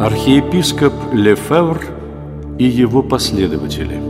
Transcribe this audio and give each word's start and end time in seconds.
Архиепископ 0.00 0.94
Лефевр 1.12 1.78
и 2.58 2.64
его 2.64 3.02
последователи 3.02 4.00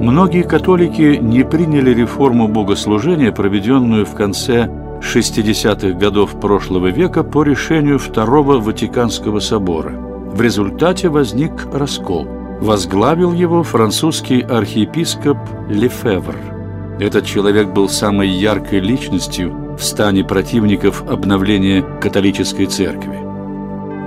Многие 0.00 0.42
католики 0.42 1.20
не 1.22 1.44
приняли 1.44 1.94
реформу 1.94 2.48
богослужения, 2.48 3.30
проведенную 3.30 4.04
в 4.04 4.16
конце 4.16 4.68
60-х 5.00 5.96
годов 5.96 6.40
прошлого 6.40 6.88
века 6.88 7.22
по 7.22 7.44
решению 7.44 8.00
Второго 8.00 8.58
Ватиканского 8.58 9.38
собора. 9.38 9.92
В 9.92 10.42
результате 10.42 11.08
возник 11.08 11.52
раскол. 11.72 12.26
Возглавил 12.60 13.32
его 13.32 13.62
французский 13.62 14.40
архиепископ 14.40 15.38
Лефевр. 15.68 16.34
Этот 16.98 17.24
человек 17.24 17.68
был 17.68 17.88
самой 17.88 18.30
яркой 18.30 18.80
личностью 18.80 19.76
в 19.78 19.84
стане 19.84 20.24
противников 20.24 21.08
обновления 21.08 21.82
католической 22.00 22.66
церкви. 22.66 23.31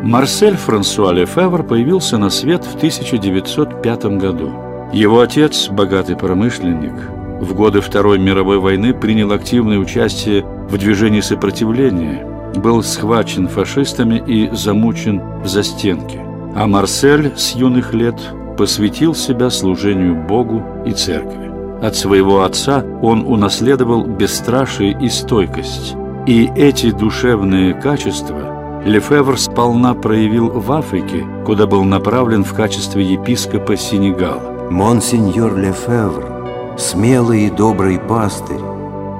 Марсель 0.05 0.55
Франсуа 0.55 1.11
Лефевр 1.14 1.64
появился 1.64 2.19
на 2.19 2.29
свет 2.29 2.63
в 2.63 2.75
1905 2.75 4.05
году. 4.19 4.51
Его 4.93 5.19
отец, 5.19 5.68
богатый 5.68 6.15
промышленник, 6.15 6.93
в 7.41 7.55
годы 7.55 7.82
Второй 7.82 8.19
мировой 8.19 8.60
войны 8.60 8.93
принял 8.93 9.32
активное 9.32 9.79
участие 9.79 10.46
в 10.69 10.77
движении 10.77 11.21
сопротивления, 11.21 12.23
был 12.54 12.83
схвачен 12.83 13.47
фашистами 13.47 14.23
и 14.27 14.55
замучен 14.55 15.23
в 15.41 15.47
застенке. 15.47 16.19
А 16.55 16.68
Марсель 16.68 17.32
с 17.35 17.55
юных 17.55 17.96
лет 17.96 18.15
посвятил 18.60 19.15
себя 19.15 19.49
служению 19.49 20.24
Богу 20.27 20.63
и 20.85 20.91
церкви. 20.91 21.51
От 21.82 21.96
своего 21.96 22.43
отца 22.43 22.85
он 23.01 23.25
унаследовал 23.25 24.05
бесстрашие 24.05 24.96
и 25.01 25.10
стойкость. 25.10 25.96
И 26.27 26.47
эти 26.55 26.91
душевные 26.91 27.74
качества 27.74 28.54
Лефевр 28.86 29.39
сполна 29.39 29.96
проявил 29.96 30.50
в 30.50 30.71
Африке, 30.71 31.25
куда 31.46 31.66
был 31.66 31.84
направлен 31.84 32.44
в 32.44 32.53
качестве 32.53 33.03
епископа 33.03 33.75
Сенегала. 33.75 34.69
Монсеньор 34.69 35.58
Лефевр 35.58 36.36
смелый 36.77 37.47
и 37.47 37.50
добрый 37.50 38.00
пастырь, 38.00 38.61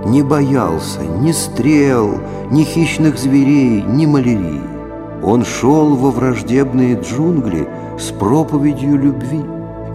не 0.06 0.22
боялся 0.22 1.02
ни 1.02 1.32
стрел, 1.32 2.20
ни 2.52 2.64
хищных 2.64 3.18
зверей, 3.18 3.82
ни 3.82 4.06
малярии. 4.06 4.62
Он 5.24 5.44
шел 5.44 5.96
во 5.96 6.12
враждебные 6.12 7.00
джунгли 7.02 7.68
с 7.98 8.12
проповедью 8.12 8.98
любви, 8.98 9.42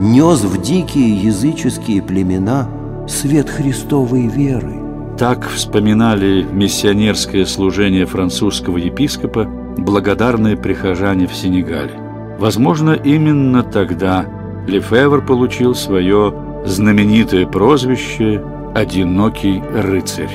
нес 0.00 0.42
в 0.42 0.60
дикие 0.60 1.16
языческие 1.16 2.02
племена 2.02 2.68
свет 3.06 3.48
Христовой 3.48 4.26
веры. 4.26 4.74
Так 5.18 5.48
вспоминали 5.48 6.42
миссионерское 6.50 7.44
служение 7.44 8.06
французского 8.06 8.78
епископа 8.78 9.46
благодарные 9.76 10.56
прихожане 10.56 11.26
в 11.26 11.34
Сенегале. 11.34 11.92
Возможно, 12.38 12.92
именно 12.92 13.62
тогда 13.62 14.26
Лефевр 14.66 15.24
получил 15.24 15.74
свое 15.74 16.34
знаменитое 16.64 17.46
прозвище 17.46 18.42
«Одинокий 18.74 19.62
рыцарь». 19.74 20.30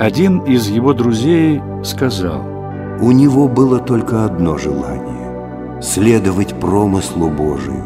Один 0.00 0.40
из 0.40 0.68
его 0.68 0.92
друзей 0.92 1.60
сказал, 1.84 2.42
«У 3.00 3.12
него 3.12 3.48
было 3.48 3.78
только 3.78 4.24
одно 4.24 4.58
желание– 4.58 5.80
следовать 5.82 6.58
промыслу 6.58 7.28
Божию. 7.28 7.82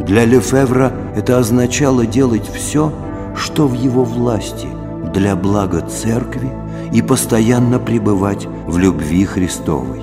Для 0.00 0.24
Лефевра 0.24 0.92
это 1.16 1.38
означало 1.38 2.06
делать 2.06 2.48
все, 2.48 2.92
что 3.36 3.66
в 3.66 3.74
его 3.74 4.04
власти 4.04 4.68
для 5.12 5.36
блага 5.36 5.80
церкви 5.82 6.50
и 6.92 7.02
постоянно 7.02 7.78
пребывать 7.78 8.46
в 8.66 8.78
любви 8.78 9.24
Христовой. 9.24 10.00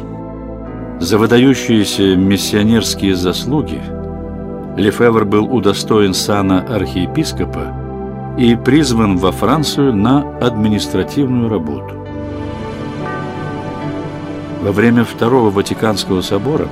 За 1.00 1.17
выдающиеся 1.17 2.16
миссионерские 2.16 3.16
заслуги– 3.16 3.81
Лефевр 4.77 5.23
был 5.23 5.45
удостоен 5.45 6.14
сана 6.14 6.59
архиепископа 6.59 7.73
и 8.37 8.58
призван 8.58 9.15
во 9.17 9.32
Францию 9.32 9.95
на 9.95 10.37
административную 10.39 11.49
работу. 11.49 11.95
Во 14.61 14.73
время 14.73 15.05
Второго 15.05 15.49
Ватиканского 15.49 16.20
собора 16.20 16.67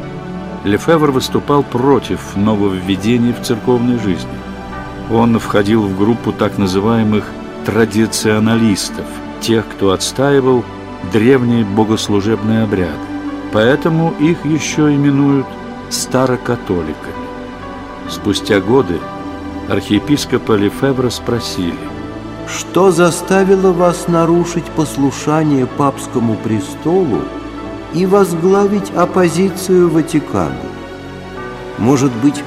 Лефевр 0.65 1.11
выступал 1.11 1.63
против 1.63 2.35
нововведений 2.35 3.31
в 3.31 3.41
церковной 3.41 3.97
жизни. 3.99 4.31
Он 5.09 5.39
входил 5.39 5.83
в 5.83 5.97
группу 5.97 6.33
так 6.33 6.57
называемых 6.57 7.23
традиционалистов, 7.65 9.05
тех, 9.43 9.67
кто 9.67 9.91
отстаивал 9.91 10.63
древние 11.11 11.65
богослужебные 11.65 12.63
обряды. 12.63 12.97
Поэтому 13.51 14.13
их 14.19 14.45
еще 14.45 14.95
именуют 14.95 15.45
старокатоликами. 15.89 17.13
Спустя 18.09 18.59
годы 18.59 18.99
архиепископа 19.69 20.53
Лефевра 20.53 21.09
спросили, 21.09 21.75
«Что 22.47 22.91
заставило 22.91 23.71
вас 23.71 24.07
нарушить 24.07 24.65
послушание 24.75 25.65
папскому 25.65 26.35
престолу 26.35 27.21
и 27.93 28.05
возглавить 28.05 28.91
оппозицию 28.91 29.89
Ватикану? 29.89 30.55
Может 31.77 32.11
быть, 32.23 32.43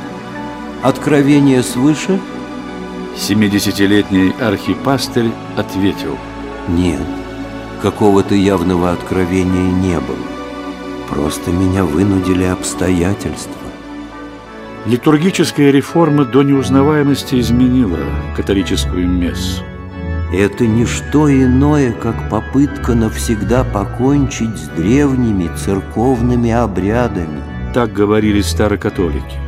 откровение 0.82 1.62
свыше?» 1.62 2.18
70-летний 3.16 4.34
архипастырь 4.40 5.30
ответил, 5.56 6.18
«Нет, 6.68 7.06
какого-то 7.82 8.34
явного 8.34 8.92
откровения 8.92 9.70
не 9.70 10.00
было. 10.00 10.16
Просто 11.08 11.50
меня 11.50 11.84
вынудили 11.84 12.44
обстоятельства. 12.44 13.54
Литургическая 14.86 15.70
реформа 15.70 16.24
до 16.24 16.42
неузнаваемости 16.42 17.40
изменила 17.40 17.98
католическую 18.36 19.08
мессу. 19.08 19.62
Это 20.32 20.66
не 20.66 20.84
что 20.84 21.32
иное, 21.32 21.92
как 21.92 22.28
попытка 22.28 22.94
навсегда 22.94 23.64
покончить 23.64 24.56
с 24.56 24.68
древними 24.68 25.50
церковными 25.56 26.50
обрядами. 26.50 27.42
Так 27.72 27.92
говорили 27.92 28.40
старокатолики. 28.40 29.45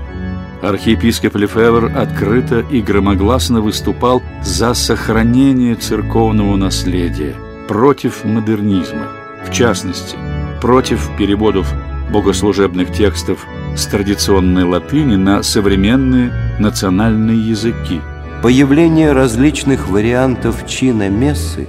Архиепископ 0.62 1.36
Лефевр 1.36 1.92
открыто 1.96 2.60
и 2.60 2.80
громогласно 2.82 3.60
выступал 3.60 4.22
за 4.42 4.74
сохранение 4.74 5.76
церковного 5.76 6.56
наследия, 6.56 7.36
против 7.68 8.24
модернизма, 8.24 9.06
в 9.46 9.52
частности, 9.52 10.16
против 10.60 11.10
переводов 11.16 11.72
богослужебных 12.12 12.92
текстов 12.92 13.46
с 13.76 13.86
традиционной 13.86 14.64
латыни 14.64 15.14
на 15.14 15.44
современные 15.44 16.32
национальные 16.58 17.50
языки. 17.50 18.00
Появление 18.42 19.12
различных 19.12 19.88
вариантов 19.88 20.66
чина 20.66 21.08
мессы 21.08 21.68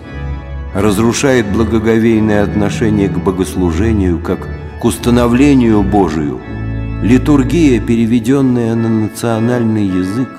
разрушает 0.73 1.47
благоговейное 1.51 2.43
отношение 2.43 3.07
к 3.09 3.17
богослужению 3.19 4.19
как 4.19 4.47
к 4.79 4.85
установлению 4.85 5.83
Божию. 5.83 6.39
Литургия, 7.01 7.79
переведенная 7.79 8.75
на 8.75 8.89
национальный 8.89 9.85
язык, 9.85 10.29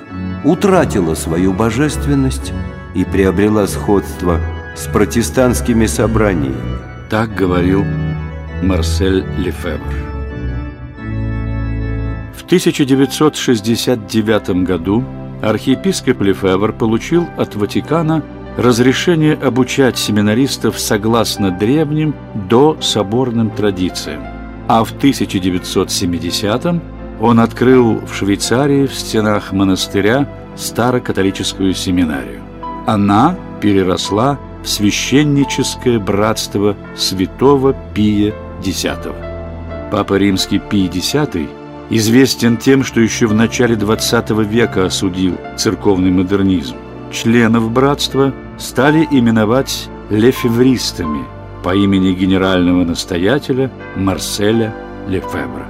утратила 0.45 1.15
свою 1.15 1.53
божественность 1.53 2.53
и 2.95 3.05
приобрела 3.05 3.67
сходство 3.67 4.41
с 4.77 4.87
протестантскими 4.87 5.87
собраниями. 5.87 6.79
Так 7.09 7.35
говорил 7.35 7.85
Марсель 8.63 9.25
Лефевр. 9.39 10.11
1969 12.51 14.65
году 14.65 15.05
архиепископ 15.41 16.21
Лефевр 16.23 16.73
получил 16.73 17.29
от 17.37 17.55
Ватикана 17.55 18.25
разрешение 18.57 19.35
обучать 19.35 19.97
семинаристов 19.97 20.81
согласно 20.81 21.53
древним 21.53 22.13
до 22.35 22.77
соборным 22.81 23.51
традициям. 23.51 24.40
А 24.73 24.85
в 24.85 24.93
1970 24.93 26.81
он 27.21 27.41
открыл 27.41 28.03
в 28.07 28.15
Швейцарии 28.15 28.87
в 28.87 28.95
стенах 28.95 29.51
монастыря 29.51 30.29
старокатолическую 30.55 31.75
семинарию. 31.75 32.41
Она 32.87 33.37
переросла 33.61 34.39
в 34.63 34.69
священническое 34.69 35.99
братство 35.99 36.77
святого 36.97 37.75
Пия 37.95 38.33
X. 38.65 38.87
Папа 39.91 40.15
Римский 40.15 40.61
Пий 40.61 40.87
X 40.87 41.17
известен 41.91 42.57
тем, 42.57 42.85
что 42.85 43.01
еще 43.01 43.27
в 43.27 43.35
начале 43.35 43.75
XX 43.75 44.45
века 44.45 44.87
осудил 44.87 45.37
церковный 45.57 46.13
модернизм. 46.13 46.77
Членов 47.11 47.73
братства 47.73 48.33
стали 48.57 49.05
именовать 49.11 49.89
лефевристами 50.11 51.40
по 51.63 51.75
имени 51.75 52.13
генерального 52.13 52.85
настоятеля 52.85 53.71
Марселя 53.97 54.75
Лефевра. 55.09 55.67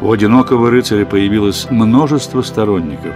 У 0.00 0.10
одинокого 0.10 0.70
рыцаря 0.70 1.04
появилось 1.04 1.66
множество 1.70 2.42
сторонников. 2.42 3.14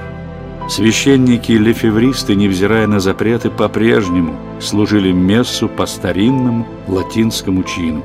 Священники-лефевристы, 0.69 2.35
невзирая 2.35 2.87
на 2.87 3.01
запреты, 3.01 3.51
по-прежнему 3.51 4.37
служили 4.61 5.13
мессу 5.13 5.69
по 5.69 5.87
старинному 5.87 6.67
латинскому 6.89 7.63
чину. 7.65 8.03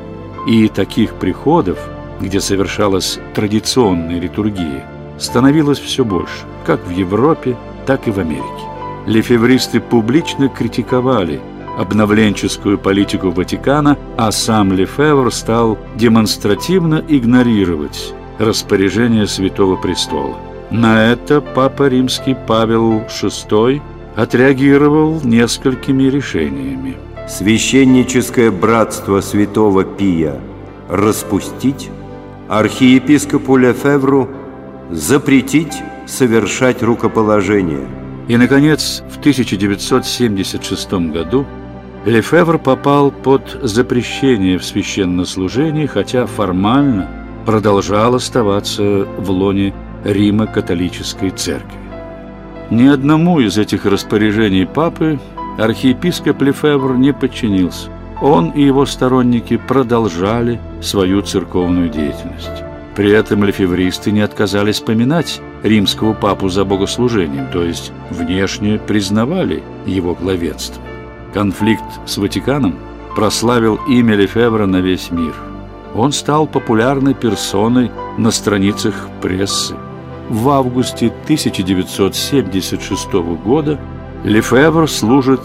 И 0.48 0.68
таких 0.68 1.14
приходов– 1.16 1.78
где 2.20 2.42
совершалась 2.42 3.20
традиционная 3.34 4.20
литургия, 4.20 4.86
становилось 5.18 5.80
все 5.80 6.04
больше, 6.04 6.46
как 6.66 6.86
в 6.86 6.90
Европе, 6.90 7.58
так 7.86 8.08
и 8.08 8.12
в 8.12 8.20
Америке. 8.20 8.44
Лефевристы 9.06 9.80
публично 9.80 10.50
критиковали 10.50 11.40
обновленческую 11.80 12.78
политику 12.78 13.32
Ватикана, 13.32 13.98
а 14.18 14.32
сам 14.32 14.74
Лефевр 14.74 15.32
стал 15.34 15.78
демонстративно 15.96 17.02
игнорировать 17.08 18.14
распоряжение 18.38 19.26
Святого 19.28 19.78
Престола. 19.78 20.36
На 20.72 21.12
это 21.12 21.40
Папа 21.40 21.88
Римский 21.88 22.36
Павел 22.48 23.04
VI 23.08 23.82
отреагировал 24.16 25.22
несколькими 25.24 26.04
решениями. 26.04 26.98
Священническое 27.30 28.52
братство 28.52 29.22
святого 29.22 29.86
Пия 29.86 30.36
распустить, 30.90 31.90
архиепископу 32.50 33.56
Лефевру 33.56 34.28
запретить 34.92 35.74
совершать 36.08 36.84
рукоположение. 36.84 37.88
И, 38.28 38.36
наконец, 38.36 39.02
в 39.10 39.20
1976 39.20 40.92
году 41.12 41.46
Лефевр 42.06 42.58
попал 42.58 43.12
под 43.12 43.60
запрещение 43.62 44.58
в 44.58 44.64
священнослужении, 44.64 45.86
хотя 45.86 46.26
формально 46.26 47.10
продолжал 47.46 48.16
оставаться 48.16 49.06
в 49.18 49.30
лоне 49.30 49.74
Рима 50.06 50.48
католической 50.48 51.30
церкви. 51.30 51.78
Ни 52.70 52.88
одному 52.88 53.40
из 53.40 53.58
этих 53.58 53.86
распоряжений 53.86 54.66
папы 54.66 55.20
архиепископ 55.58 56.42
Лефевр 56.42 56.96
не 56.96 57.12
подчинился. 57.12 57.90
Он 58.22 58.52
и 58.52 58.64
его 58.64 58.86
сторонники 58.86 59.58
продолжали 59.58 60.60
свою 60.82 61.22
церковную 61.22 61.90
деятельность. 61.90 62.64
При 62.96 63.12
этом 63.12 63.44
лефевристы 63.44 64.12
не 64.12 64.22
отказались 64.22 64.80
поминать 64.82 65.42
римского 65.64 66.14
папу 66.14 66.50
за 66.50 66.66
богослужением, 66.66 67.48
то 67.52 67.64
есть 67.64 67.92
внешне 68.10 68.78
признавали 68.78 69.64
его 69.86 70.16
главенство. 70.16 70.82
Конфликт 71.34 71.84
с 72.06 72.18
Ватиканом 72.18 72.76
прославил 73.16 73.80
имя 73.88 74.16
Лефевра 74.16 74.66
на 74.66 74.78
весь 74.78 75.12
мир. 75.12 75.36
Он 75.96 76.12
стал 76.12 76.48
популярной 76.48 77.14
персоной 77.14 77.92
на 78.18 78.32
страницах 78.32 79.08
прессы. 79.22 79.76
В 80.30 80.50
августе 80.50 81.08
1976 81.08 83.14
года 83.44 83.80
Лефевр 84.24 84.90
служит 84.90 85.42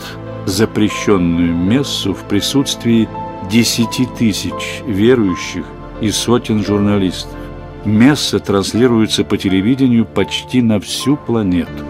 запрещенную 0.46 1.54
мессу 1.54 2.14
в 2.14 2.22
присутствии 2.24 3.08
10 3.50 4.14
тысяч 4.14 4.82
верующих 4.86 5.66
и 6.00 6.10
сотен 6.10 6.64
журналистов. 6.64 7.36
Месса 7.84 8.38
транслируется 8.38 9.24
по 9.24 9.36
телевидению 9.36 10.06
почти 10.06 10.62
на 10.62 10.80
всю 10.80 11.16
планету. 11.16 11.84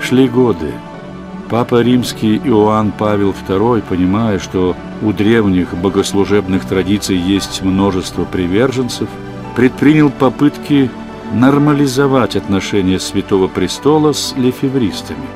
Шли 0.00 0.28
годы. 0.28 0.72
Папа 1.48 1.80
Римский 1.80 2.40
Иоанн 2.44 2.90
Павел 2.90 3.32
II, 3.48 3.80
понимая, 3.88 4.40
что 4.40 4.74
у 5.00 5.12
древних 5.12 5.74
богослужебных 5.74 6.64
традиций 6.64 7.16
есть 7.16 7.62
множество 7.62 8.24
приверженцев, 8.24 9.08
предпринял 9.54 10.10
попытки 10.10 10.90
нормализовать 11.32 12.34
отношения 12.34 12.98
Святого 12.98 13.46
Престола 13.46 14.12
с 14.12 14.34
лефевристами. 14.36 15.28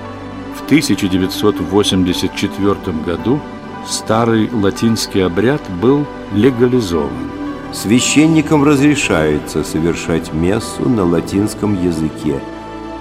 В 0.57 0.65
1984 0.65 2.77
году 3.07 3.39
старый 3.87 4.51
латинский 4.53 5.25
обряд 5.25 5.63
был 5.81 6.09
легализован. 6.35 7.31
Священникам 7.73 8.65
разрешается 8.65 9.63
совершать 9.63 10.33
мессу 10.33 10.89
на 10.89 11.05
латинском 11.05 11.81
языке 11.81 12.41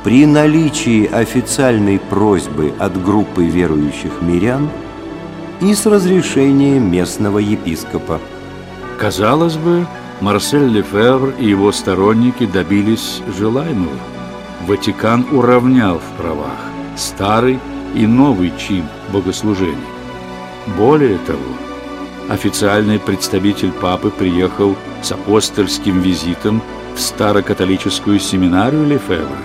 при 0.03 0.25
наличии 0.25 1.05
официальной 1.05 1.99
просьбы 1.99 2.73
от 2.79 3.01
группы 3.03 3.45
верующих 3.45 4.21
мирян 4.21 4.69
и 5.61 5.73
с 5.73 5.85
разрешения 5.85 6.79
местного 6.79 7.39
епископа. 7.39 8.19
Казалось 8.97 9.57
бы, 9.57 9.85
Марсель 10.21 10.67
Лефевр 10.67 11.33
и 11.39 11.47
его 11.47 11.71
сторонники 11.71 12.45
добились 12.45 13.21
желаемого. 13.37 13.97
Ватикан 14.67 15.25
уравнял 15.31 15.99
в 15.99 16.21
правах 16.21 16.59
старый 16.99 17.59
и 17.95 18.05
новый 18.05 18.51
чин 18.57 18.85
богослужения. 19.11 19.77
Более 20.77 21.17
того, 21.19 21.39
официальный 22.29 22.99
представитель 22.99 23.71
папы 23.71 24.11
приехал 24.11 24.75
с 25.01 25.11
апостольским 25.11 26.01
визитом 26.01 26.61
в 26.95 26.99
старокатолическую 26.99 28.19
семинарию 28.19 28.85
Лефевра, 28.85 29.37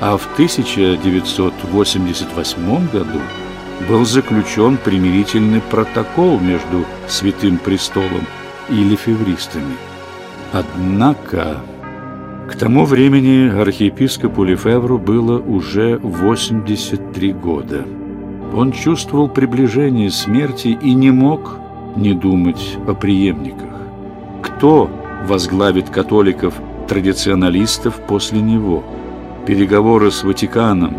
а 0.00 0.16
в 0.16 0.26
1988 0.32 2.90
году 2.90 3.20
был 3.88 4.04
заключен 4.04 4.76
примирительный 4.76 5.60
протокол 5.60 6.40
между 6.40 6.84
Святым 7.06 7.58
Престолом 7.58 8.26
и 8.68 8.74
лефевристами. 8.74 9.76
Однако 10.52 11.62
к 12.50 12.56
тому 12.56 12.84
времени 12.84 13.48
архиепископу 13.48 14.42
Лефевру 14.42 14.98
было 14.98 15.38
уже 15.38 15.98
83 15.98 17.32
года. 17.32 17.86
Он 18.54 18.72
чувствовал 18.72 19.28
приближение 19.28 20.10
смерти 20.10 20.76
и 20.82 20.94
не 20.94 21.12
мог 21.12 21.60
не 21.94 22.12
думать 22.12 22.76
о 22.88 22.94
преемниках. 22.94 23.68
Кто 24.42 24.90
возглавит 25.28 25.90
католиков-традиционалистов 25.90 28.00
после 28.08 28.40
него? 28.40 28.82
Переговоры 29.46 30.10
с 30.10 30.22
Ватиканом 30.22 30.98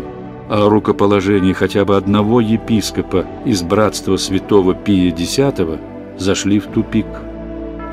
о 0.50 0.68
рукоположении 0.68 1.52
хотя 1.52 1.84
бы 1.84 1.96
одного 1.96 2.40
епископа 2.40 3.24
из 3.44 3.62
братства 3.62 4.16
святого 4.16 4.74
Пия 4.74 5.10
X 5.10 5.38
зашли 6.18 6.58
в 6.58 6.66
тупик. 6.66 7.06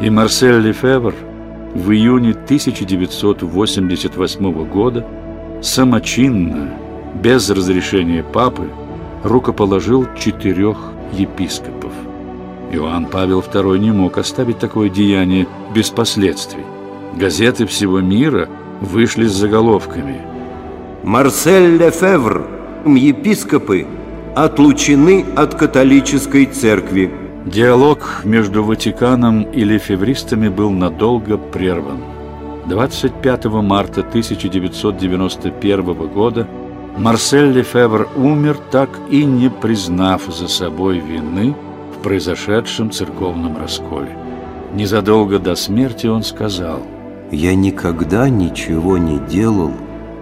И 0.02 0.10
Марсель 0.10 0.60
Лефевр 0.60 1.14
в 1.76 1.92
июне 1.92 2.32
1988 2.32 4.66
года 4.66 5.06
самочинно, 5.62 6.72
без 7.22 7.48
разрешения 7.50 8.24
папы, 8.24 8.70
рукоположил 9.24 10.08
четырех 10.18 10.78
епископов. 11.14 11.94
Иоанн 12.72 13.06
Павел 13.06 13.42
II 13.42 13.78
не 13.78 13.92
мог 13.92 14.18
оставить 14.18 14.58
такое 14.58 14.90
деяние 14.90 15.46
без 15.76 15.92
последствий. 15.92 16.64
Газеты 17.16 17.68
всего 17.68 18.00
мира 18.00 18.50
вышли 18.82 19.28
с 19.28 19.34
заголовками 19.34 20.29
«Марсель 21.04 21.78
Лефевр, 21.78 22.46
епископы, 22.86 23.88
отлучены 24.36 25.26
от 25.36 25.56
католической 25.56 26.46
церкви». 26.46 27.12
Диалог 27.46 28.22
между 28.26 28.64
Ватиканом 28.64 29.44
и 29.44 29.64
лефевристами 29.64 30.50
был 30.50 30.72
надолго 30.72 31.38
прерван. 31.38 32.00
25 32.68 33.46
марта 33.46 34.02
1991 34.02 36.08
года 36.08 36.48
Марсель 36.98 37.52
Лефевр 37.52 38.10
умер, 38.16 38.58
так 38.72 38.90
и 39.10 39.24
не 39.24 39.50
признав 39.50 40.24
за 40.28 40.48
собой 40.48 41.00
вины– 41.00 41.56
в 42.00 42.02
произошедшем 42.02 42.92
церковном 42.92 43.58
расколе. 43.58 44.18
Незадолго 44.74 45.38
до 45.38 45.56
смерти 45.56 46.08
он 46.08 46.24
сказал 46.24 46.82
«Я 47.32 47.56
никогда 47.56 48.30
ничего 48.30 48.98
не 48.98 49.20
делал 49.20 49.74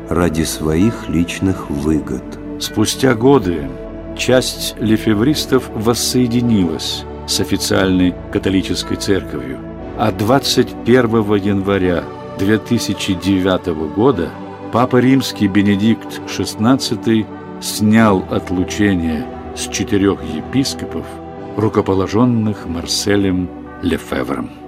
ради 0.09 0.43
своих 0.43 1.09
личных 1.09 1.69
выгод». 1.69 2.23
Спустя 2.59 3.13
годы 3.13 3.69
часть 4.17 4.75
лефевристов 4.79 5.69
воссоединилась 5.73 7.03
с 7.27 7.39
официальной 7.39 8.15
католической 8.31 8.95
церковью, 8.95 9.59
а 9.97 10.11
21 10.11 11.35
января 11.35 12.03
2009 12.39 13.93
года 13.95 14.29
Папа 14.71 14.97
Римский 14.97 15.47
Бенедикт 15.47 16.21
XVI 16.27 17.25
снял 17.61 18.25
отлучение 18.29 19.25
с 19.55 19.67
четырех 19.69 20.19
епископов– 20.23 21.05
рукоположенных 21.57 22.67
Марселем 22.67 23.49
Лефевром. 23.81 24.66